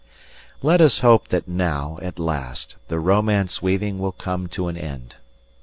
Let 0.63 0.81
us 0.81 1.01
hope 1.01 1.27
that 1.27 1.47
now, 1.47 1.99
at 2.01 2.17
last, 2.17 2.75
the 2.87 2.99
romance 2.99 3.61
weaving 3.61 3.99
will 3.99 4.13
come 4.13 4.47
to 4.47 4.67
an 4.67 4.75
end. 4.75 5.17